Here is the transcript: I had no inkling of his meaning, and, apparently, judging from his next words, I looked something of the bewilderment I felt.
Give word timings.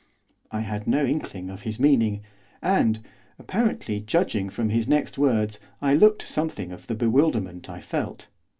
I 0.51 0.61
had 0.61 0.87
no 0.87 1.05
inkling 1.05 1.51
of 1.51 1.61
his 1.61 1.79
meaning, 1.79 2.23
and, 2.59 3.01
apparently, 3.37 3.99
judging 4.01 4.49
from 4.49 4.69
his 4.69 4.87
next 4.87 5.19
words, 5.19 5.59
I 5.79 5.93
looked 5.93 6.23
something 6.27 6.71
of 6.71 6.87
the 6.87 6.95
bewilderment 6.95 7.69
I 7.69 7.81
felt. 7.81 8.27